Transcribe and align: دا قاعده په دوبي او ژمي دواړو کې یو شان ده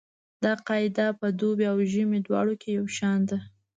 دا 0.43 0.53
قاعده 0.67 1.07
په 1.19 1.27
دوبي 1.39 1.65
او 1.71 1.77
ژمي 1.91 2.19
دواړو 2.27 2.53
کې 2.61 2.69
یو 2.77 2.85
شان 2.97 3.19
ده 3.29 3.37